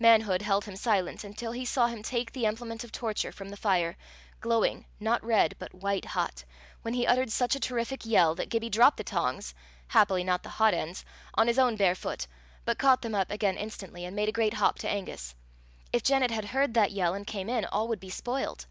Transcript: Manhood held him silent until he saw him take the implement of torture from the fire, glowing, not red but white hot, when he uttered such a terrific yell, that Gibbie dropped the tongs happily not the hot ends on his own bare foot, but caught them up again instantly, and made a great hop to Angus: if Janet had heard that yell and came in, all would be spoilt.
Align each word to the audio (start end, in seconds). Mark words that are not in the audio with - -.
Manhood 0.00 0.42
held 0.42 0.64
him 0.64 0.74
silent 0.74 1.22
until 1.22 1.52
he 1.52 1.64
saw 1.64 1.86
him 1.86 2.02
take 2.02 2.32
the 2.32 2.46
implement 2.46 2.82
of 2.82 2.90
torture 2.90 3.30
from 3.30 3.48
the 3.48 3.56
fire, 3.56 3.96
glowing, 4.40 4.84
not 4.98 5.22
red 5.24 5.54
but 5.56 5.72
white 5.72 6.04
hot, 6.04 6.42
when 6.82 6.94
he 6.94 7.06
uttered 7.06 7.30
such 7.30 7.54
a 7.54 7.60
terrific 7.60 8.04
yell, 8.04 8.34
that 8.34 8.48
Gibbie 8.48 8.70
dropped 8.70 8.96
the 8.96 9.04
tongs 9.04 9.54
happily 9.86 10.24
not 10.24 10.42
the 10.42 10.48
hot 10.48 10.74
ends 10.74 11.04
on 11.34 11.46
his 11.46 11.60
own 11.60 11.76
bare 11.76 11.94
foot, 11.94 12.26
but 12.64 12.76
caught 12.76 13.02
them 13.02 13.14
up 13.14 13.30
again 13.30 13.56
instantly, 13.56 14.04
and 14.04 14.16
made 14.16 14.28
a 14.28 14.32
great 14.32 14.54
hop 14.54 14.80
to 14.80 14.90
Angus: 14.90 15.36
if 15.92 16.02
Janet 16.02 16.32
had 16.32 16.46
heard 16.46 16.74
that 16.74 16.90
yell 16.90 17.14
and 17.14 17.24
came 17.24 17.48
in, 17.48 17.64
all 17.66 17.86
would 17.86 18.00
be 18.00 18.10
spoilt. 18.10 18.66